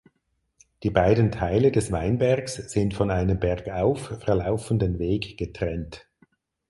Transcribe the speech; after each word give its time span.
Die 0.81 0.89
beiden 0.89 1.31
Teile 1.31 1.71
des 1.71 1.91
Weinbergs 1.91 2.55
sind 2.55 2.95
von 2.95 3.11
einem 3.11 3.39
bergauf 3.39 4.07
verlaufenden 4.23 4.97
Weg 4.97 5.37
getrennt. 5.37 6.07